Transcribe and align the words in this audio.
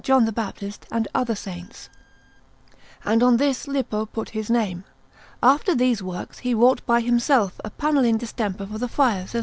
John 0.03 0.25
the 0.25 0.31
Baptist, 0.31 0.87
and 0.91 1.07
other 1.13 1.35
Saints; 1.35 1.87
and 3.05 3.21
on 3.21 3.37
this 3.37 3.67
Lippo 3.67 4.07
put 4.07 4.29
his 4.29 4.49
name. 4.49 4.83
After 5.43 5.75
these 5.75 6.01
works 6.01 6.39
he 6.39 6.55
wrought 6.55 6.83
by 6.87 7.01
himself 7.01 7.61
a 7.63 7.69
panel 7.69 8.03
in 8.03 8.17
distemper 8.17 8.65
for 8.65 8.79
the 8.79 8.87
Friars 8.87 9.35
of 9.35 9.39
S. 9.39 9.39